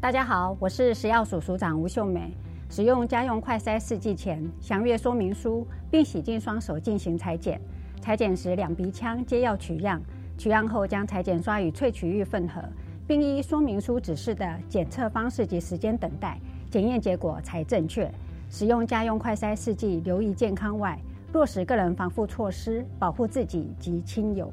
[0.00, 2.32] 大家好，我是食药署署长吴秀美。
[2.70, 7.60] 使用家用快筛试剂前，详阅说明书，并洗净双手进行裁剪。
[8.00, 10.00] 裁剪时，两鼻腔皆要取样。
[10.38, 12.62] 取样后，将裁剪刷与萃取液混合，
[13.08, 16.38] 并依说明书指示的检测方式及时间等待，
[16.70, 18.08] 检验结果才正确。
[18.48, 20.96] 使用家用快筛试剂，留意健康外，
[21.32, 24.48] 落实个人防护措施，保护自己及亲友。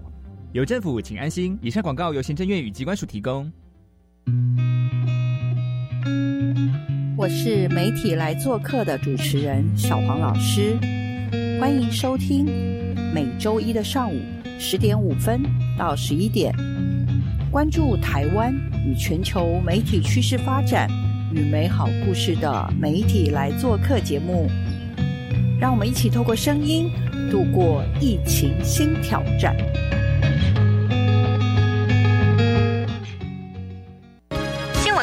[0.53, 1.55] 有政府，请安心。
[1.61, 3.51] 以上广告由行政院与机关署提供。
[7.25, 10.77] 我是媒体来做客的主持人小黄老师，
[11.59, 12.45] 欢迎收听
[13.15, 14.21] 每周一的上午
[14.59, 15.41] 十点五分
[15.75, 16.53] 到十一点，
[17.49, 18.53] 关注台湾
[18.85, 20.87] 与全球媒体趋势发展
[21.33, 24.47] 与美好故事的媒体来做客节目，
[25.59, 26.91] 让我们一起透过声音
[27.31, 29.55] 度过疫情新挑战。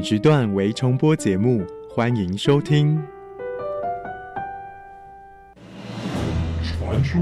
[0.00, 2.98] 本时段为重播节目，欢迎收听。
[6.62, 7.20] 传说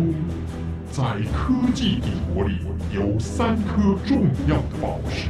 [0.93, 1.03] 在
[1.33, 2.59] 科技帝国里
[2.95, 5.29] 有三颗重要的宝石，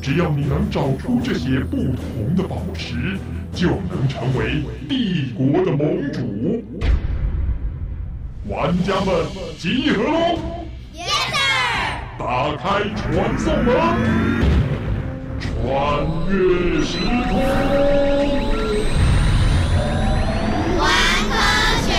[0.00, 3.18] 只要你能找出这些不同的宝石，
[3.52, 6.62] 就能成为帝国的盟主。
[8.46, 9.26] 玩家们
[9.58, 10.38] 集合喽
[10.94, 12.20] ！Yes sir！
[12.20, 14.42] 打开传送门。
[15.62, 17.38] 穿越时空，
[20.76, 20.88] 玩
[21.30, 21.36] 科
[21.86, 21.92] 学。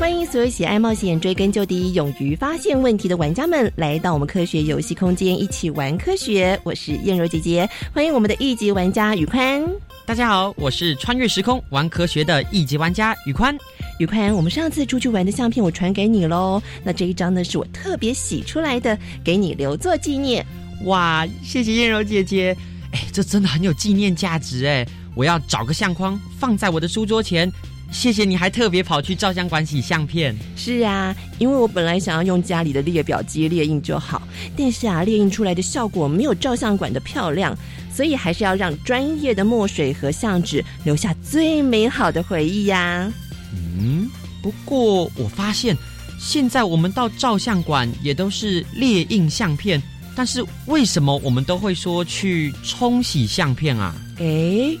[0.00, 6.58] 欢迎所有喜爱冒险、追根究底、勇于发现问题的玩家们来到我们科学游戏空间，一起玩科学。
[6.64, 9.64] 我是燕柔姐姐，欢迎我们的一级玩家宇宽。
[10.04, 13.56] 大家好，我是穿越时空玩科学的一级玩家宇宽。
[14.00, 20.44] 宇宽，我们上次出去玩的相片我传给你喽，那这一张呢是我特别洗出来的，给你留作纪念。
[20.84, 22.56] 哇，谢谢燕柔姐姐，
[22.92, 24.86] 哎，这真的很有纪念价值哎！
[25.14, 27.50] 我要找个相框放在我的书桌前。
[27.90, 30.34] 谢谢你还特别跑去照相馆洗相片。
[30.56, 34.26] 是啊，因为我本来想要用家里的列表机列印就好，
[34.56, 37.54] 但是啊，列印出来的效果没有照相馆的漂亮，
[37.94, 43.12] 所以还是要让专业的墨水和相纸留下最美好的回忆呀。
[43.52, 44.10] 嗯，
[44.42, 45.76] 不过我发现
[46.18, 49.82] 现在我们到照相馆也都是列印相片。
[50.14, 53.94] 但是为什么我们都会说去冲洗相片啊？
[54.18, 54.24] 哎，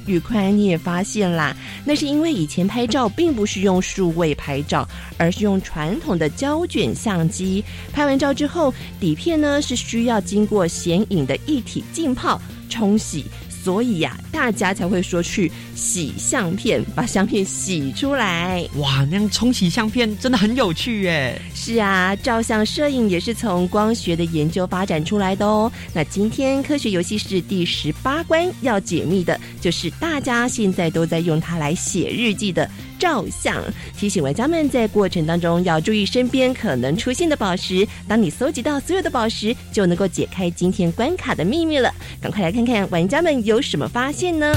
[0.06, 1.56] 宇宽，你也发现啦？
[1.84, 7.64] 那是因为以前拍照并不是用数位拍照，而是用传统的胶卷相机。
[7.92, 13.24] 拍完照之后，底片呢是需要经过显影的一体浸泡冲洗。
[13.62, 18.66] 所以呀，大家才会说去洗相片，把相片洗出来。
[18.78, 21.40] 哇，那样冲洗相片真的很有趣耶！
[21.54, 25.70] 是啊，照相摄影也是从光学的研究发展出来的哦。
[25.94, 32.68] 那今天科学游戏室第十八关要解密的，就是大家现在都在用它来写日记的。
[33.02, 33.60] 照相
[33.98, 37.84] 提醒玩家们，在过程当中要注意身边可能出现的宝石。
[38.06, 41.92] 当你搜集到所有的宝石，就能够解开今天关卡的秘密了。
[42.20, 44.54] 赶快来看看玩家们有什么发现呢？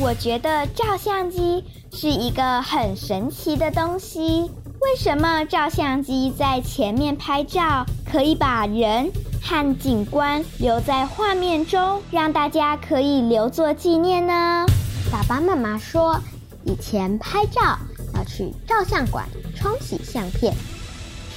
[0.00, 1.62] 我觉得照相机
[1.92, 4.50] 是一个很神奇的东西。
[4.80, 9.08] 为什么照相机在前面拍照，可以把人
[9.40, 14.66] 和景观留在画面中，让大家可以留作纪念呢？
[15.08, 16.20] 爸爸妈妈说。
[16.66, 17.78] 以前拍照
[18.12, 19.24] 要去照相馆
[19.54, 20.52] 冲洗相片，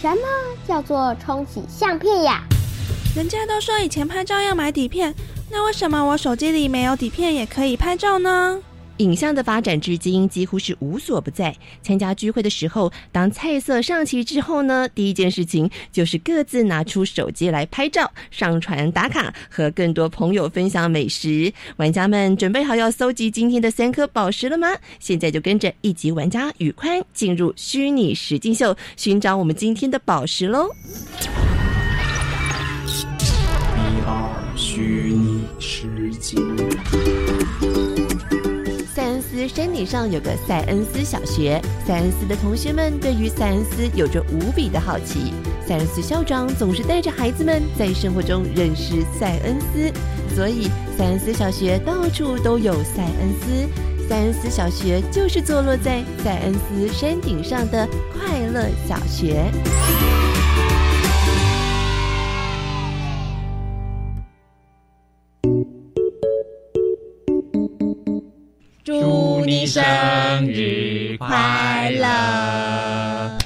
[0.02, 0.18] 什么
[0.68, 2.44] 叫做冲洗相片呀？
[3.16, 5.14] 人家都说以前拍照要买底片，
[5.52, 8.60] 那为什么我手机里没有底片也可以拍照呢？
[9.00, 11.54] 影像的发展至今几乎是无所不在。
[11.82, 21.52] 参加聚会的时候，当菜色上齐之后呢，第一件事情就是各自拿出手机来拍照、上传打卡，和更多朋友分享美食。
[21.78, 24.68] 玩家们准备好要搜集今天的三颗宝石了吗？
[25.00, 30.70] 现在就跟着一级玩家宇宽进入虚拟实境秀，寻找我们今天的宝石喽！
[34.56, 36.40] 虚拟实境。
[39.48, 45.34] 山顶上有个塞恩斯小学，塞恩斯的同学们对于塞恩斯有着无比的好奇。
[45.66, 49.92] 塞恩斯校长总是带着孩子们在生活中认识塞恩斯，
[50.36, 54.08] 所以塞恩斯小学到处都有塞恩斯。
[54.08, 59.52] 塞恩斯小学就是坐落在塞恩斯山顶上的快乐小学。
[69.60, 69.84] 你生
[70.48, 73.38] 日快乐！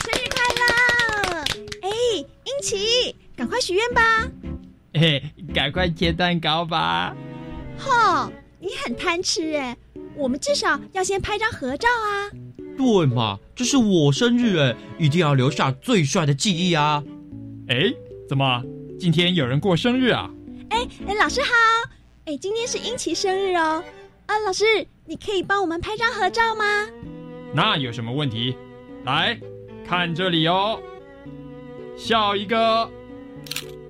[0.00, 1.44] 生日快乐！
[1.82, 4.26] 哎，英奇，赶快许愿吧！
[4.94, 5.22] 哎，
[5.54, 7.14] 赶快切蛋糕吧！
[7.76, 9.76] 吼，你很贪吃哎！
[10.16, 12.30] 我们至少要先拍张合照啊！
[12.78, 17.04] 对嘛，这是我生日哎，一定要留下最帅的记忆啊！
[17.68, 17.92] 哎，
[18.26, 18.62] 怎么
[18.98, 20.30] 今天有人过生日啊？
[20.70, 21.50] 哎哎，老师好！
[22.24, 23.84] 哎，今天是英奇生日哦。
[24.26, 24.64] 啊，老师，
[25.04, 26.64] 你可以帮我们拍张合照吗？
[27.52, 28.56] 那有什么问题？
[29.04, 29.38] 来
[29.86, 30.80] 看这里哦，
[31.96, 32.90] 笑一个，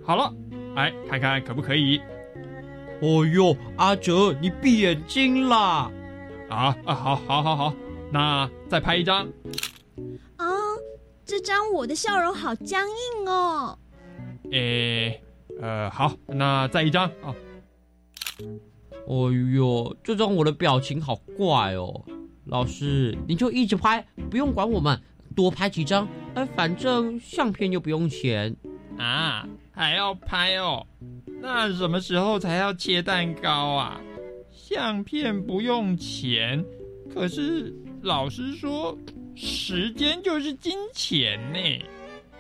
[0.05, 0.35] 好了，
[0.75, 2.01] 来看看可不可以？
[3.01, 5.91] 哦呦，阿哲，你闭眼睛啦！
[6.49, 7.75] 啊啊，好，好，好，好，
[8.11, 9.29] 那再拍一张。
[10.37, 10.47] 啊，
[11.25, 13.79] 这张我的笑容好僵硬哦。
[14.51, 15.23] 诶，
[15.61, 17.29] 呃，好，那再一张啊。
[17.29, 17.35] 哦
[19.09, 22.05] 呦，这张我的表情好怪哦！
[22.47, 25.01] 老师，你就一直拍，不用管我们，
[25.35, 26.09] 多拍几张。
[26.35, 28.55] 哎，反正相片又不用钱
[28.99, 30.87] 啊，还要拍哦？
[31.41, 34.01] 那什么时候才要切蛋糕啊？
[34.51, 36.65] 相片不用钱，
[37.13, 38.97] 可是老师说
[39.35, 41.59] 时间就是金钱呢。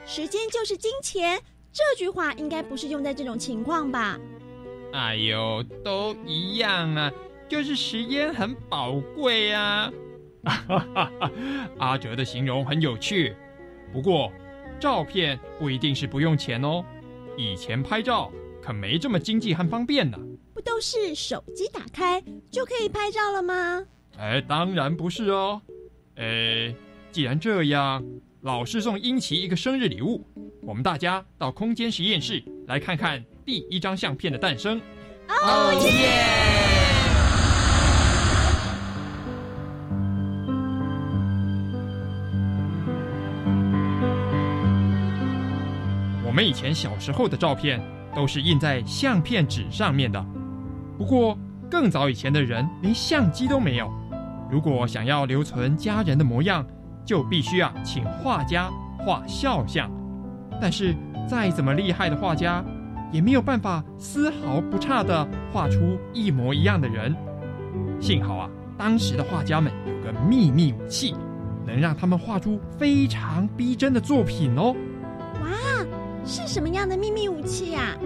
[0.06, 1.40] 时间就是金钱，
[1.72, 4.19] 这句话应该不是用在这种情况吧？
[4.94, 7.11] 哎呦，都一样啊，
[7.49, 9.93] 就是时间很宝贵啊！
[11.79, 13.35] 阿哲的形容很有趣，
[13.93, 14.31] 不过
[14.79, 16.85] 照片不一定是不用钱哦。
[17.37, 18.31] 以前拍照
[18.62, 20.17] 可没这么经济和方便呢。
[20.55, 23.85] 不都是手机打开就可以拍照了吗？
[24.17, 25.61] 哎，当然不是哦。
[26.14, 26.73] 哎，
[27.11, 28.05] 既然这样，
[28.43, 30.25] 老师送英奇一个生日礼物，
[30.62, 33.25] 我们大家到空间实验室来看看。
[33.44, 34.81] 第一张相片的诞生，
[35.29, 36.20] 哦耶！
[46.26, 47.79] 我们以前小时候的照片
[48.17, 50.25] 都是印在相片纸上面的，
[50.96, 51.38] 不过
[51.70, 53.93] 更早以前的人连相机都没有。
[54.50, 56.67] 如果想要留存家人的模样，
[57.05, 58.70] 就必须啊请画家
[59.00, 59.91] 画肖像。
[60.61, 60.96] 但是
[61.29, 62.64] 再怎么厉害的画家，
[63.12, 67.15] 也没有办法丝毫不差的画出一模一样的人。
[68.01, 71.15] 幸好啊，当时的画家们有个秘密武器，
[71.67, 74.75] 能让他们画出非常逼真的作品哦。
[75.41, 75.87] 哇，
[76.25, 77.97] 是什么样的秘密武器呀？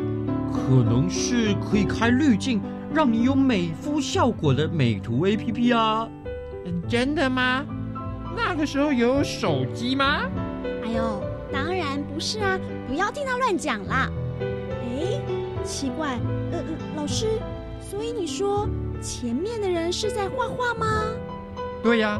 [0.53, 2.61] 可能是可以开滤镜，
[2.95, 6.09] 让你有美肤效果的美图 APP 啊。
[6.89, 7.65] 真的吗？
[8.37, 10.23] 那个时候有手机吗？
[10.85, 12.59] 哎呦，当然不是啊！
[12.87, 14.09] 不要听他乱讲啦。
[15.69, 16.19] 奇怪，
[16.51, 16.65] 呃，
[16.97, 17.39] 老师，
[17.79, 18.67] 所以你说
[19.03, 21.05] 前面的人是在画画吗？
[21.83, 22.19] 对呀，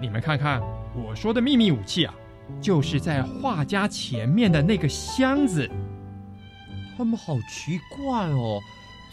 [0.00, 0.58] 你们看看
[0.96, 2.14] 我说的秘密武器啊，
[2.58, 5.70] 就是在画家前面的那个箱子。
[6.96, 8.58] 他们好奇怪哦，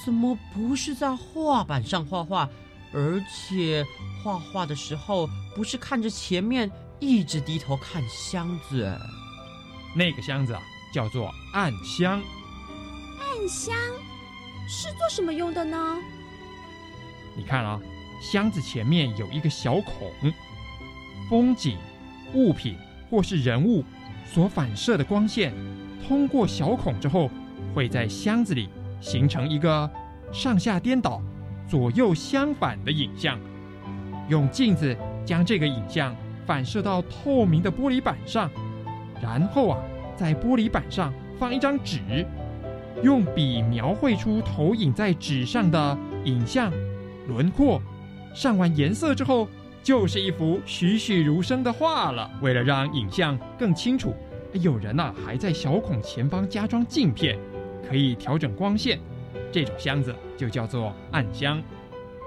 [0.04, 2.50] 怎么不是在画板上画画，
[2.94, 3.86] 而且
[4.24, 8.98] 画画的时候不是看着前面，一直低头看箱子？
[9.94, 10.62] 那个箱子啊，
[10.94, 12.22] 叫做暗箱。
[13.28, 13.76] 暗箱
[14.68, 15.98] 是做什么用的呢？
[17.36, 17.80] 你看啊，
[18.22, 20.12] 箱子前面有一个小孔，
[21.30, 21.78] 风景、
[22.34, 22.78] 物品
[23.10, 23.84] 或是人物
[24.26, 25.54] 所反射的光线，
[26.08, 27.30] 通过小孔之后，
[27.76, 28.70] 会在箱子里
[29.02, 29.90] 形成一个
[30.32, 31.22] 上下颠倒、
[31.70, 33.40] 左右相反的影像。
[34.30, 36.16] 用镜子将这个影像
[36.46, 38.50] 反射到透明的玻璃板上，
[39.22, 39.80] 然后啊，
[40.16, 42.26] 在玻璃板上放一张纸。
[43.04, 46.72] 用笔描绘出投影在纸上的影像、
[47.28, 47.82] 轮廓、
[48.34, 49.48] 上完颜色之后，
[49.84, 52.30] 就是一幅栩栩如生的画了。
[52.42, 54.16] 为了让影像更清楚，
[54.54, 57.38] 有人呐、还在小孔前方加装镜片，
[57.88, 59.00] 可以调整光线。
[59.52, 61.62] 这种箱子就叫做暗箱。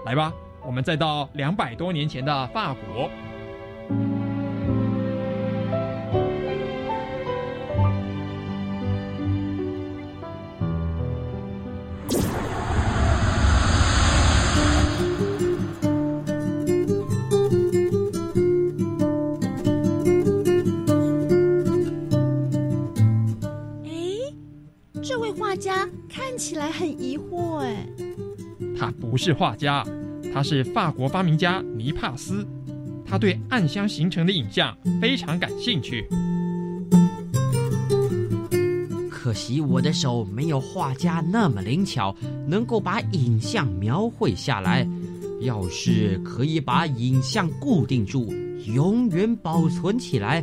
[0.06, 0.32] 来吧，
[0.64, 3.10] 我们再到两百多年前的法国。
[26.50, 27.86] 起来很疑惑哎。
[28.76, 29.86] 他不是画家，
[30.34, 32.44] 他是法国发明家尼帕斯。
[33.06, 36.04] 他对暗箱形成的影像非常感兴趣。
[39.08, 42.12] 可惜我的手没有画家那么灵巧，
[42.48, 44.84] 能够把影像描绘下来。
[45.42, 48.34] 要是可以把影像固定住，
[48.74, 50.42] 永远保存起来，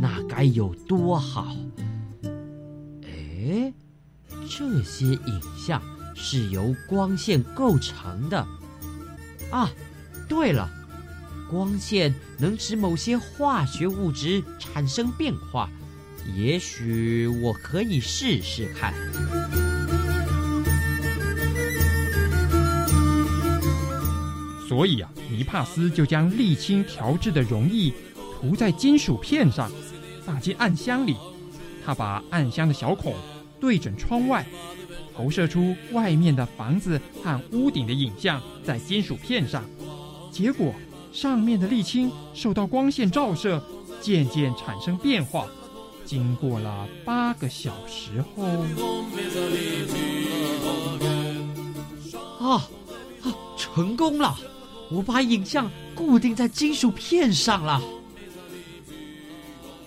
[0.00, 1.56] 那该有多好！
[4.50, 5.80] 这些影像
[6.14, 8.46] 是由光线构成的。
[9.50, 9.70] 啊，
[10.28, 10.68] 对了，
[11.50, 15.68] 光线能使某些化学物质产生变化。
[16.36, 18.92] 也许我可以试试看。
[24.68, 27.94] 所以啊，尼帕斯就将沥青调制的溶液
[28.38, 29.70] 涂在金属片上，
[30.26, 31.16] 放进暗箱里。
[31.86, 33.14] 他把暗箱的小孔
[33.60, 34.46] 对准窗外，
[35.16, 39.64] 投射出外面的房子和屋顶的影像在金属片上。
[40.30, 40.72] 结果，
[41.12, 43.62] 上面的沥青受到光线照射，
[44.00, 45.46] 渐渐产生变化。
[46.04, 48.44] 经过了八个小时后，
[52.38, 52.68] 啊
[53.22, 54.34] 啊，成功了！
[54.90, 57.82] 我把影像固定在金属片上了。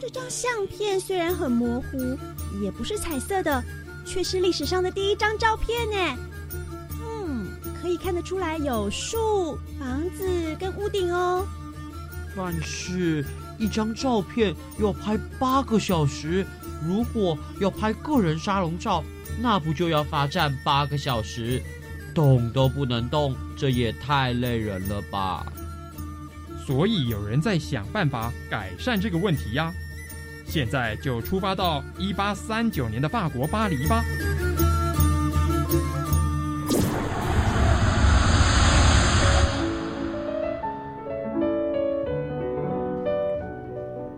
[0.02, 2.18] 这张相片虽然很模糊，
[2.60, 3.64] 也不是彩色的，
[4.04, 6.18] 却是历史上的第一张照片呢。
[7.00, 7.46] 嗯，
[7.80, 11.46] 可以看得出来有树、房子跟屋顶哦。
[12.36, 13.24] 但是，
[13.60, 16.44] 一张照片要拍八个小时，
[16.84, 19.04] 如果要拍个人沙龙照，
[19.40, 21.62] 那不就要罚站八个小时？
[22.12, 25.46] 动都不能动，这也太累人了吧！
[26.66, 29.72] 所以有人在想办法改善这个问题呀。
[30.46, 34.04] 现在就出发到一八三九年的法国巴黎吧。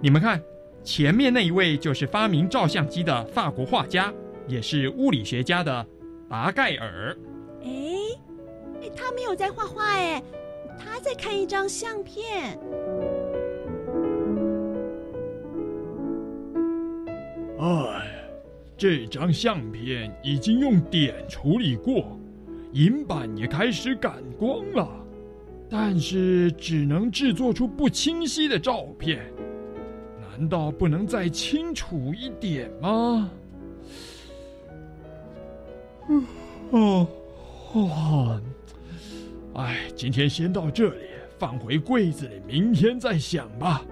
[0.01, 0.41] 你们看，
[0.83, 4.13] 前面那一位就是发明照相机的法国画家，
[4.47, 5.85] 也是物理学家的
[6.29, 7.15] 达盖尔。
[7.63, 7.69] 哎，
[8.81, 10.21] 哎，他没有在画画哎，
[10.77, 12.59] 他在看一张相片。
[17.63, 18.25] 哎，
[18.77, 22.19] 这张相片已经用碘处理过，
[22.73, 24.89] 银板也开始感光了，
[25.69, 29.31] 但是只能制作出不清晰的照片。
[30.29, 33.31] 难道不能再清楚一点吗？
[36.71, 37.07] 哦，
[37.73, 38.41] 哦，
[39.53, 41.05] 哎，今天先到这里，
[41.39, 43.85] 放回柜子里，明天再想吧。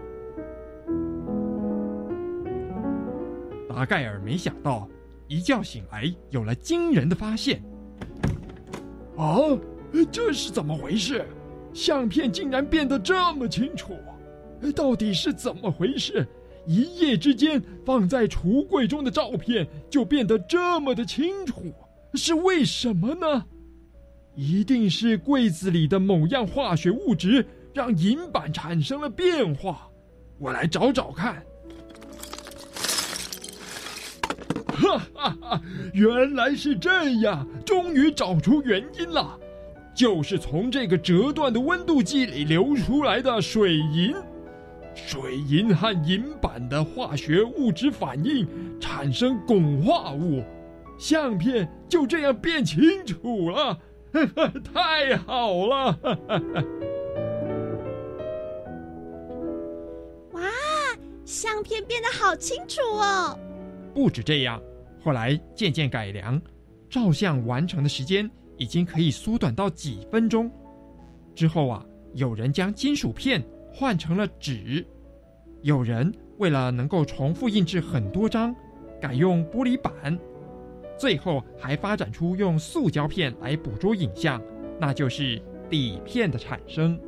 [3.71, 4.87] 达盖尔没想到，
[5.27, 7.63] 一觉醒来有了惊人的发现。
[9.17, 9.37] 啊，
[10.11, 11.25] 这是怎么回事？
[11.73, 13.93] 相片竟然变得这么清楚！
[14.75, 16.27] 到底是怎么回事？
[16.67, 21.73] 一夜之间，放在橱柜中的照片就变得这么的清楚，
[22.13, 23.45] 是为什么呢？
[24.35, 29.89] 一定是柜子里的某样化学物质让银板产生了变化。
[30.37, 31.43] 我来找找看。
[34.81, 35.61] 哈哈哈！
[35.93, 39.37] 原来是这样，终于找出原因了，
[39.93, 44.15] 就是从这个折断的温度计里流出来的水银。
[44.93, 48.45] 水银和银板的化学物质反应，
[48.79, 50.43] 产生汞化物，
[50.97, 53.77] 相片就这样变清楚了，
[54.73, 55.97] 太好了！
[60.33, 60.41] 哇，
[61.23, 63.39] 相片变得好清楚哦！
[63.93, 64.61] 不止这样，
[65.03, 66.41] 后来渐渐改良，
[66.89, 70.49] 照相完成的时间已经可以缩短到几分钟。
[71.35, 73.43] 之后啊，有人将金属片。
[73.73, 74.85] 换成了纸，
[75.61, 78.53] 有人为了能够重复印制很多张，
[78.99, 80.19] 改用玻璃板，
[80.99, 84.41] 最后还发展出用塑胶片来捕捉影像，
[84.77, 86.99] 那就是底片的产生。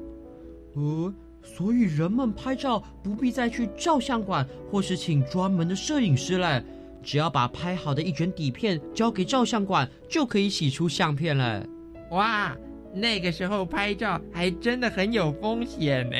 [0.75, 6.63] 呃，所以人们拍照不必再去照相馆，或是请专门的摄影师嘞，
[7.03, 11.65] 只要把拍好的一卷底片交给照相馆，就可以洗出相片了。
[12.11, 12.55] 哇，
[12.93, 16.15] 那个时候拍照还真的很有风险呢，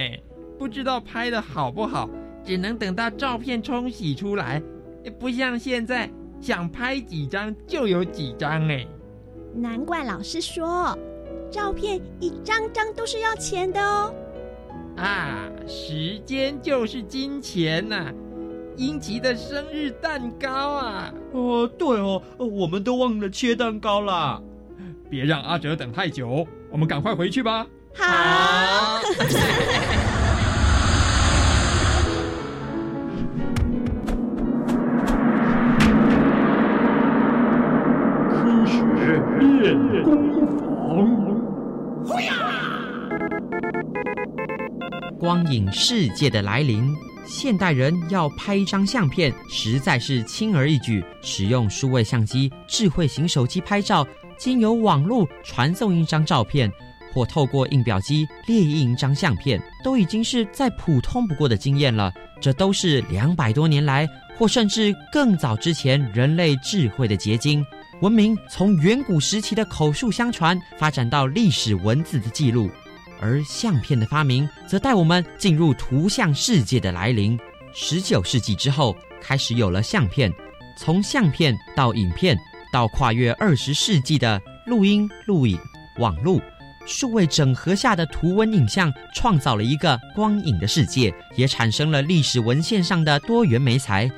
[0.60, 2.10] 不知道拍的好不好，
[2.44, 4.62] 只能等到照片冲洗出来，
[5.20, 6.10] 不像现在
[6.42, 8.86] 想拍几张就有几张哎。
[9.56, 10.98] 难怪老师说，
[11.52, 14.14] 照片一张张都是要钱的哦。
[14.98, 18.12] 啊，时间就是金钱呐！
[18.78, 21.14] 英吉的生日蛋糕啊！
[21.32, 24.42] 哦，对哦，我们都忘了切蛋糕啦。
[25.10, 27.68] 别让阿哲等太久，我们赶快回去吧。
[27.96, 29.00] 好。
[38.30, 41.06] 科学练功房。
[42.06, 42.34] 呼呀！
[45.20, 46.94] 光影世界的来临，
[47.26, 51.04] 现代人要拍一张相片，实在是轻而易举。
[51.22, 54.06] 使用数位相机、智慧型手机拍照，
[54.38, 56.72] 经由网络传送一张照片，
[57.14, 62.12] 或透过印表机列印一张相片，都已经是再普通不过的经验了。
[62.42, 67.66] 这都是两百多年来，或甚至更早之前人类智慧的结晶。
[68.02, 72.70] 文明从远古时期的口述相传，发展到历史文字的记录。
[73.24, 77.40] 而相片的发明，则带我们进入图像世界的来临。
[77.74, 80.30] 十九世纪之后，开始有了相片，
[80.78, 82.38] 从相片到影片，
[82.74, 85.58] 到跨越二十世纪的录音、录影、
[86.00, 86.42] 网络、
[86.86, 94.12] 数位整合下的图文影像，创造了一个光影的世界，也产生了历史文献上的多元媒材。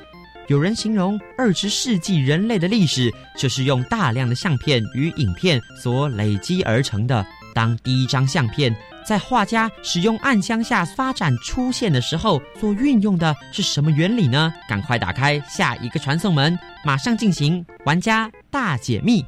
[0.48, 7.24] 有人形容二十世纪人类的历史，就是用大量的相片与影片所累积而成的。
[7.54, 14.52] 当第一张相片在画家使用暗箱下发展出现的时候，所运用的是什么原理呢？
[14.68, 19.24] 赶快打开下一个传送门，马上进行玩家大解密。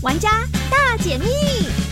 [0.00, 0.30] 玩家
[0.70, 1.87] 大解密。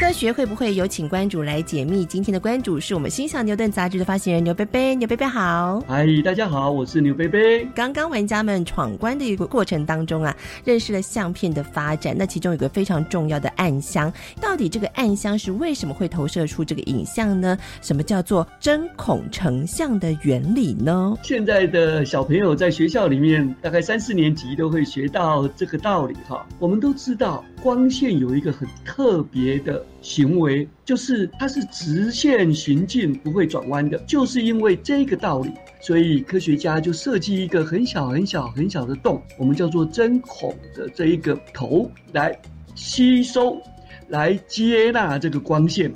[0.00, 2.06] 科学会不会有请关主来解密？
[2.06, 4.94] 今天的关主是我们《新小牛顿》杂志的发行人牛贝贝。
[4.94, 7.66] 牛贝贝好，嗨，大家好，我是牛贝贝。
[7.74, 10.34] 刚刚玩家们闯关的一个过程当中啊，
[10.64, 12.16] 认识了相片的发展。
[12.18, 14.10] 那其中有个非常重要的暗箱，
[14.40, 17.58] 到底这个暗箱是为什么会投射出这个影像呢？
[17.82, 21.14] 什么叫做针孔成像的原理呢？
[21.22, 26.46] 现在的小朋友在学校里面，大概三四年级都会学到这个道理哈。
[26.58, 29.84] 我们都知道，光线有一个很特别的。
[30.02, 33.98] 行为就是它是直线行进，不会转弯的。
[34.06, 42.38] 就是因为这个道理，所以科学家就设计一个很小很小很小的洞，我们叫做针孔的这一个头来
[42.74, 43.60] 吸收、
[44.08, 45.92] 来接纳这个光线。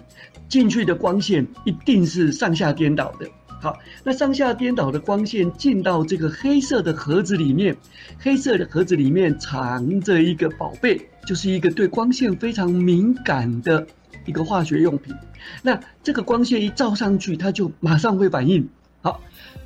[0.46, 3.26] 进去的光线一定是上下颠倒的。
[3.60, 7.74] 好，那上下颠倒的光线进到这个黑色的盒子里面，
[8.18, 13.86] 黑色的盒子里面藏着一个宝贝，就是一个对光线非常敏感的
[14.26, 15.14] 一个化学用品。
[15.62, 18.68] 那这个光线一照上去，它就马上会反应。
[19.02, 19.20] 好，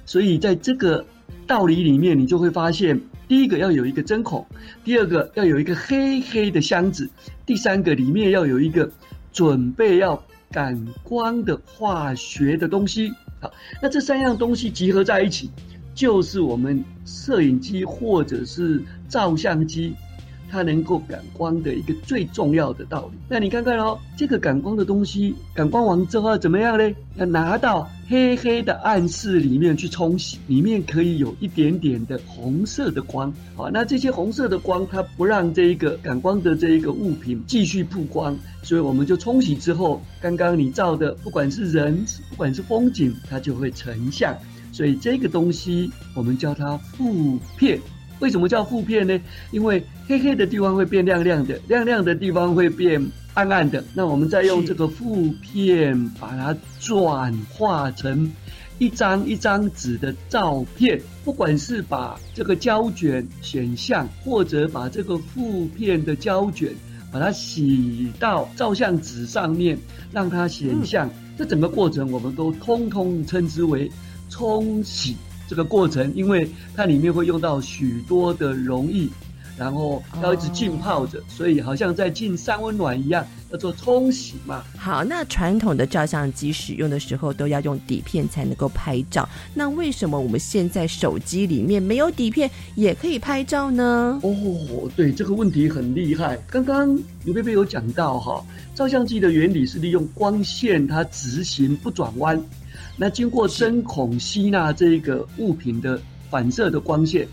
[0.05, 1.05] 所以在这个
[1.47, 4.45] 道理里面，你就会发现，第一个要有一个针孔，
[4.83, 7.09] 第二个要有一个黑黑的箱子，
[7.47, 8.91] 第三个里面要有一个
[9.33, 13.13] 准备要感光的化学的东西。
[13.41, 15.49] 好，那这三样东西集合在一起，
[15.95, 19.95] 就是我们摄影机或者是照相机，
[20.51, 23.19] 它能够感光的一个最重要的道理。
[23.29, 26.91] 那你看看哦，这个感光的东西，感光完之后怎么样呢？
[27.17, 33.33] 要拿到黑黑的暗室里面去冲洗，里面可以有一点点的红色的光。
[33.57, 38.37] 好，那这些红色的光，它不让这一个感光的这一个物品继续曝光。
[38.63, 44.37] 所以我们就冲洗之后，刚刚你照的，不管是人，不管是风景，它就会成像。
[44.71, 47.81] 所以这个东西我们叫它负片。
[48.21, 49.21] 为什么叫负片呢？
[49.51, 53.05] 因为黑黑的地方会变亮亮的，亮亮的地方会变
[53.35, 53.83] 暗暗的。
[53.95, 58.31] 那我们再用这个负片把它转化成
[58.79, 66.73] 一张一张纸的照片，不管是把这个胶卷选项，或者把这个负片的胶卷。
[67.11, 69.79] 把它洗到照相纸上面，
[70.13, 71.09] 让它显像。
[71.39, 73.91] 这整个过程，我们都通通称之为
[74.29, 75.17] 冲洗
[75.49, 79.09] 这个过程，因为它里面会用到许多的溶液，
[79.57, 84.63] 然后要一直浸泡着，所以好像在浸三温暖一样，要做冲洗嘛。
[84.77, 94.21] 好，那传统的照相机使用的时候都要用底片才能够拍照，那为什么我们现在手机里面没有底片也可以拍照呢？
[94.23, 96.39] 哦，对，这个问题很厉害。
[96.47, 102.41] 刚刚刘贝贝有讲到哈，照相机的原理是利用光线它直行不转弯，
[102.99, 107.27] 那经过针孔吸纳这个物品的反射的光线。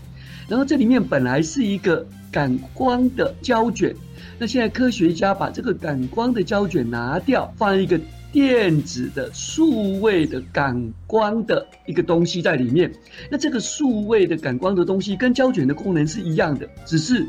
[0.48, 3.94] 然后这里面本来是一个感光的胶卷，
[4.38, 8.00] 那现在科学家把这个感光的胶卷拿掉，放一个
[8.30, 12.92] 电子的数位的感光的一个东西在里面。
[13.28, 17.26] 那这个数位的感光的东西跟胶卷的功能是一样的，只是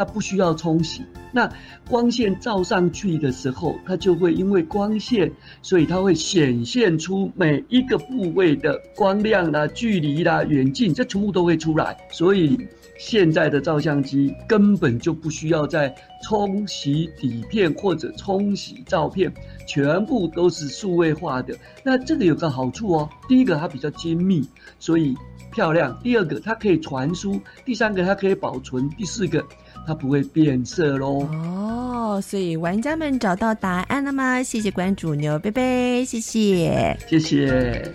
[0.00, 1.04] 它不需要冲洗。
[1.30, 1.52] 那
[1.86, 11.94] 光线照上去的时候，它就会因为光线，所以它会显现出每一个部位的光亮啦、距离啦、远近，这全部都会出来。
[12.10, 12.66] 所以
[12.98, 19.30] 现在的照相机根本就不需要再冲洗底片或者冲洗照片，
[19.66, 21.54] 全部都是数位化的。
[21.84, 25.14] 那这个有个好处哦，第一个它比较精密，所以
[25.52, 29.44] 漂亮；第二个它可以传输；第三个它可以保存；第四个。
[29.86, 31.26] 它不会变色喽。
[31.32, 34.42] 哦，所以玩家们找到答案了吗？
[34.42, 37.92] 谢谢关注牛贝贝，谢谢，谢谢。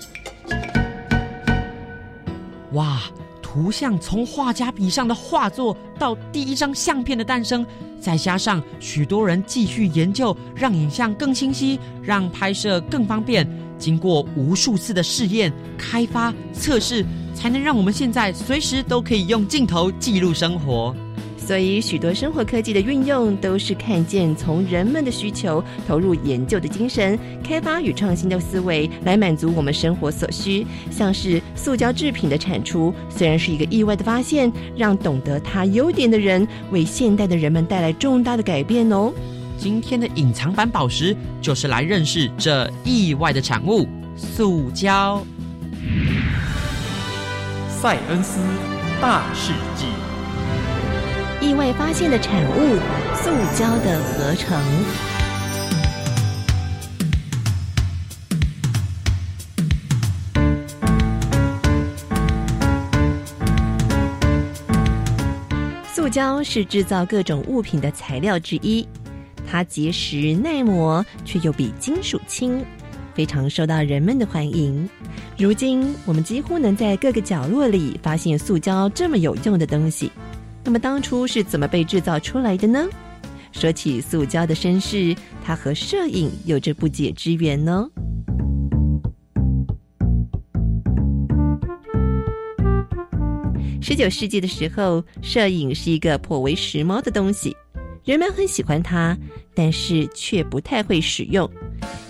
[2.74, 3.02] 哇，
[3.42, 7.66] 图像从画家笔上的画作到第一张相片的诞生，
[8.02, 13.48] 再加上许多人继续研究，让影像更清晰，让拍摄更方便。
[13.78, 20.94] 经过无数次的试验、开发、测试，才能让我们现在随时都可以用镜头记录生活。
[21.46, 30.66] 所以，许多生活科技的运用都是看见从人们的需求投入研究的精神，开发与创新的思维来满足我们生活所需。
[30.90, 39.14] 像是塑胶制品的产出，虽然是一个意外的发现，让懂得它优点的人为现代的人们带来重大的改变哦。
[39.56, 45.24] 今天的隐藏版宝石就是来认识这意外的产物——塑胶。
[47.70, 48.40] 塞恩斯
[49.00, 49.95] 大世纪。
[51.42, 52.78] 意外发现的产物——
[53.16, 54.62] 塑胶的合成。
[65.94, 68.88] 塑胶是制造各种物品的材料之一，
[69.50, 72.64] 它结实耐磨，却又比金属轻，
[73.14, 74.88] 非常受到人们的欢迎。
[75.38, 80.12] 如今，我们几乎能在各个角落里发现塑胶这么有用的东西。
[80.66, 82.90] 那么当初是怎么被制造出来的呢？
[83.52, 87.88] 说起塑胶的身世，它和摄影有着不解之缘呢。
[93.80, 97.56] 十九世纪的时候，摄影是一个颇为时髦的东西，
[98.04, 99.16] 人们很喜欢它，
[99.54, 101.48] 但是却不太会使用，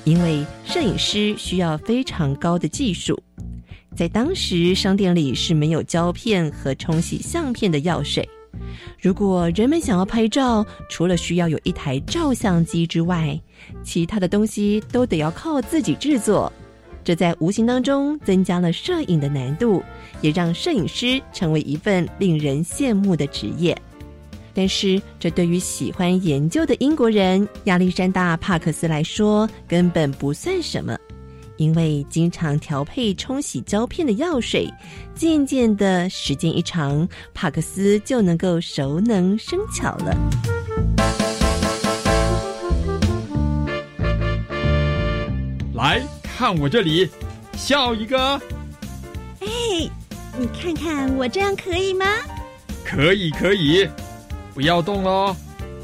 [0.05, 3.21] 因为摄影师需要非常高的技术。
[3.93, 8.27] 在当时，商店里是没有胶片和冲洗相片的药水。
[9.05, 13.39] 如果人们想要拍照，除了需要有一台照相机之外，
[13.83, 16.51] 其他的东西都得要靠自己制作。
[17.03, 19.83] 这在无形当中增加了摄影的难度，
[20.21, 23.79] 也让摄影师成为一份令人羡慕的职业。
[24.55, 30.97] 但是，这对于喜欢研究的英国人亚历山大·帕克斯来说，根本不算什么。
[31.57, 34.71] 因为经常调配冲洗胶片的药水，
[35.13, 40.15] 渐渐的时间一长，帕克斯就能够熟能生巧了。
[45.73, 47.09] 来看我这里，
[47.57, 48.39] 笑一个。
[49.39, 49.47] 哎，
[50.37, 52.05] 你看看我这样可以吗？
[52.83, 53.87] 可以，可以，
[54.53, 55.35] 不要动了，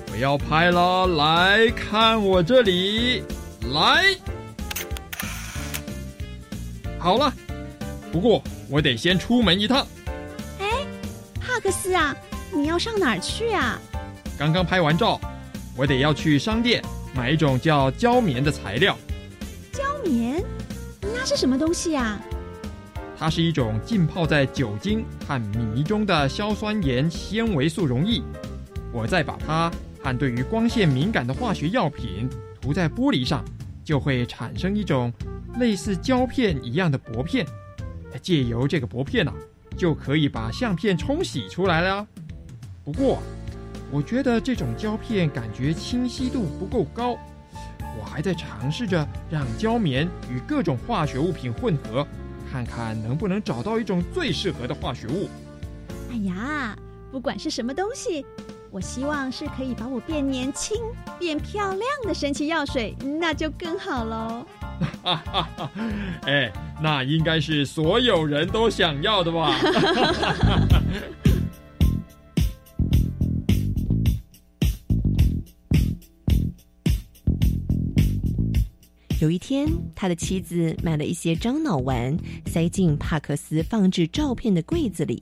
[0.08, 1.08] 不要拍了。
[1.08, 3.24] 来看我这里，
[3.74, 4.16] 来。
[7.02, 7.34] 好了，
[8.12, 9.88] 不过我得先出门一趟。
[10.60, 10.86] 哎，
[11.40, 12.16] 帕克斯啊，
[12.54, 13.80] 你要上哪儿去啊？
[14.38, 15.20] 刚刚拍完照，
[15.76, 16.80] 我得要去商店
[17.16, 18.96] 买一种叫胶棉的材料。
[19.72, 20.44] 胶棉？
[21.02, 22.22] 那是什么东西呀？
[23.18, 28.22] 它是一种浸泡在酒精和米中的硝酸盐纤维素溶液。
[28.94, 29.72] 我再把它
[30.04, 32.30] 和对于光线敏感的化学药品
[32.62, 33.44] 涂在玻璃上，
[33.84, 35.12] 就会产生一种。
[35.60, 37.46] 类似胶片一样的薄片，
[38.22, 39.34] 借由这个薄片呢，
[39.78, 42.08] 就可以把相片冲洗出来了。
[42.84, 43.22] 不过，
[43.92, 47.18] 我觉得这种胶片感觉清晰度不够高，
[48.00, 52.08] 我还在尝试着让胶棉与各种化学物品混合，
[52.52, 55.30] 看看能不能找到一种最适合的化学物。
[56.10, 56.76] 哎呀，
[57.12, 58.26] 不管是什么东西，
[58.72, 60.78] 我希望是可以把我变年轻、
[61.20, 64.46] 变漂亮的神奇药水，那就更好喽。
[65.04, 65.72] 哈哈哈！
[66.24, 69.56] 哎，那应该是所有人都想要的吧？
[79.20, 82.18] 有一天，他的妻子买了一些樟脑丸，
[82.48, 85.22] 塞进帕克斯放置照片的柜子里。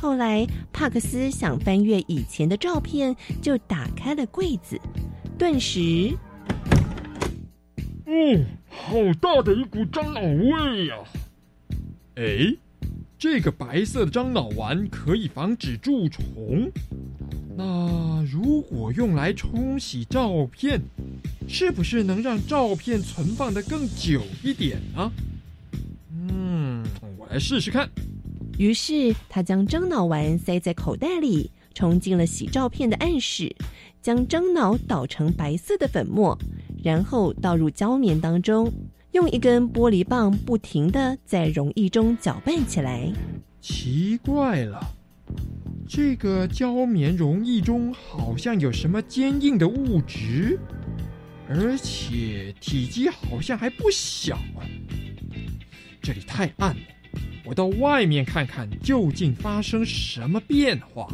[0.00, 4.80] 后来，帕克斯想翻阅以前的照片，就打开了柜子，
[5.38, 6.12] 顿时，
[8.12, 10.96] 嗯，好大的一股樟脑味呀！
[12.16, 12.56] 哎，
[13.16, 16.68] 这个白色的樟脑丸可以防止蛀虫。
[17.56, 20.80] 那如果用来冲洗照片，
[21.46, 25.12] 是不是能让照片存放的更久一点呢？
[26.10, 26.84] 嗯，
[27.16, 27.88] 我来试试看。
[28.58, 33.54] 于是他将樟脑丸塞在口袋里，冲进了洗照片的暗室，
[34.02, 36.36] 将樟脑捣成白色的粉末，
[36.82, 38.72] 然后倒入胶棉当中，
[39.12, 43.12] 用一根玻璃棒不停的在溶液中搅拌起来。
[43.60, 44.80] 奇怪了。
[45.88, 50.58] 这个胶棉溶液中好像有什么坚硬的物质，
[51.48, 54.62] 而且体积好像还不小啊！
[56.00, 56.82] 这里太暗了，
[57.44, 61.06] 我到外面看看究竟发生什么变化。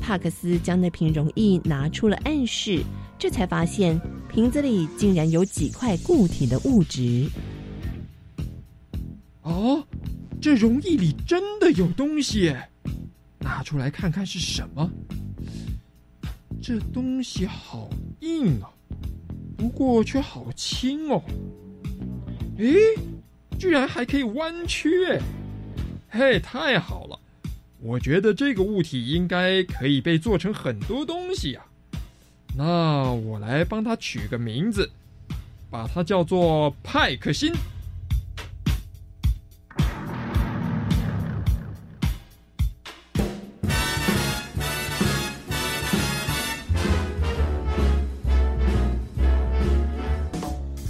[0.00, 2.80] 帕克斯将那瓶溶液拿出了暗室，
[3.18, 4.00] 这才发现
[4.36, 7.26] 瓶子里竟然有几块固体的物质。
[9.40, 9.82] 哦，
[10.42, 12.54] 这溶液里真的有东西！
[13.40, 14.90] 拿出来看看是什么？
[16.60, 17.88] 这东西好
[18.20, 18.68] 硬啊，
[19.56, 21.22] 不过却好轻哦。
[22.58, 22.76] 诶，
[23.58, 25.18] 居然还可以弯曲！
[26.10, 27.18] 嘿，太好了！
[27.80, 31.65] 我觉得这个物体应该可以被做成很多东西呀。
[32.58, 34.90] 那我来帮他取个名字，
[35.68, 37.52] 把它叫做派克星。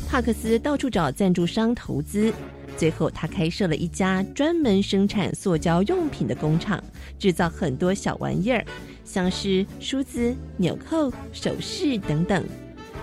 [0.08, 2.32] 帕克斯到处找赞助商投资，
[2.76, 6.80] 最后他开设了一家专门生产塑胶用品的工厂，
[7.18, 8.64] 制造很多小玩意儿，
[9.06, 12.44] 像是梳子、纽扣、首饰等等。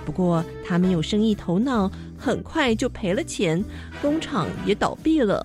[0.05, 3.63] 不过他没有生意头脑，很快就赔了钱，
[4.01, 5.43] 工厂也倒闭了。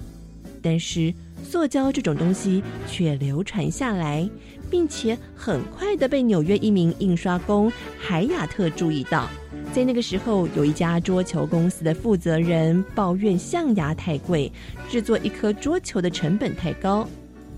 [0.61, 4.29] 但是塑胶这种东西却流传下来，
[4.69, 9.31] 并且很快的被纽约一名印刷工海亚特注意到。
[9.73, 14.51] 在那个时候，有一家桌球公司的负责人抱怨象牙太贵，
[14.89, 17.09] 制作一颗桌球的成本太高。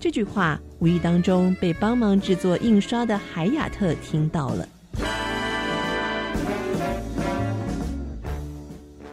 [0.00, 4.68] 这句话无意当中被帮忙制作印刷的海亚特听到了。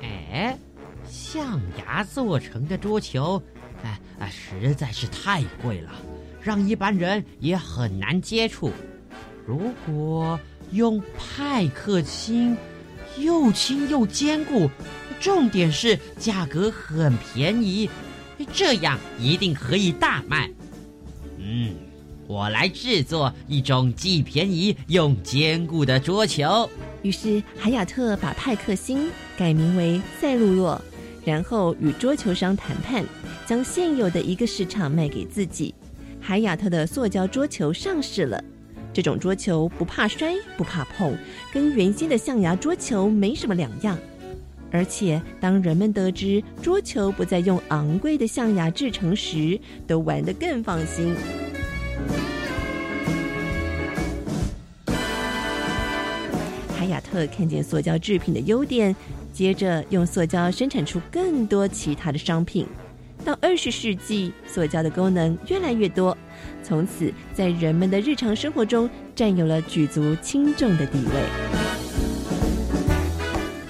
[0.02, 0.58] 哎，
[1.06, 3.44] 象牙做成的桌球，
[3.84, 5.92] 哎哎，实在是太贵了，
[6.42, 8.72] 让一般人也很难接触。
[9.46, 10.40] 如果
[10.72, 12.56] 用派克星。
[13.18, 14.70] 又轻又坚固，
[15.20, 17.90] 重点是价格很便宜，
[18.54, 20.52] 这样一定可以大卖。
[21.50, 21.74] 嗯，
[22.28, 26.70] 我来制作一种既便宜又坚固的桌球。
[27.04, 30.82] 于是海亚特把派克星改名为赛璐洛，
[31.24, 33.06] 然后与桌球商谈判，
[33.46, 35.74] 将现有的一个市场卖给自己。
[36.20, 38.44] 海亚特的塑胶桌球上市了。
[38.92, 41.16] 这种桌球不怕摔，不怕碰，
[41.54, 43.98] 跟原先的象牙桌球没什么两样。
[44.72, 51.16] 而且，当人们得知桌球不再用昂贵的象牙制成时，都玩得更放心。
[56.78, 58.96] 海亚特看见塑胶制品的优点，
[59.34, 62.68] 接着用塑胶生产出更多其他的商品。
[63.26, 66.16] 到二十世纪，塑胶的功能越来越多。
[66.62, 71.67] 从此，在人们的日常生活中占有了举足轻重的地位。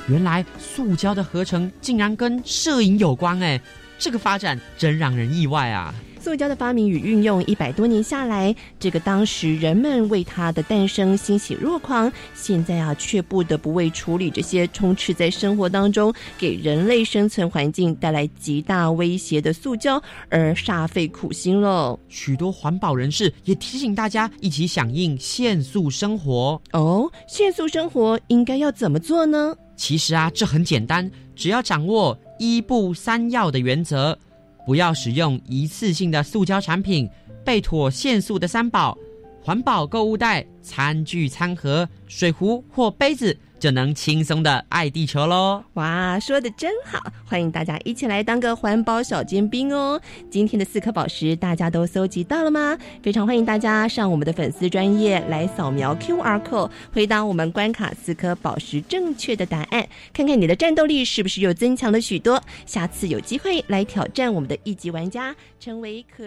[0.07, 3.61] 原来，塑胶的合成竟然跟摄影有关，哎，
[3.99, 5.93] 这个发展真让人意外啊！
[6.19, 21.97] 塑胶的发明与运用一百多年下来，这个当时人们为它的诞生欣喜若狂，现在啊却不得不为处理这些充斥在生活当中、给人类生存环境带来极大威胁的塑胶而煞费苦心喽。
[22.09, 27.09] 许多环保人士也提醒大家一起响应限塑生活哦。
[27.27, 29.55] 限塑生活应该要怎么做呢？
[29.77, 34.17] 其实啊，这很简单，只要掌握一步三要的原则。
[34.65, 37.09] 不要使用一次性的塑胶产品，
[37.45, 38.97] 备妥限速的三宝：
[39.41, 43.37] 环保购物袋、餐具、餐盒、水壶或杯子。
[43.59, 45.63] 就能轻松的爱地球喽！
[45.73, 49.99] 哇，说的真好，欢迎大家一起来当个环保小尖兵哦！
[50.29, 52.77] 今天的四颗宝石大家都搜集到了吗？
[53.01, 62.41] 非常欢迎大家上我们的粉丝专业来扫描 Q R code，回答我们关卡四颗宝石正确的答案，看看你的战斗力是不是又增强了许多。
[62.65, 66.23] 下次有机会来挑战我们的一级玩家，成为可。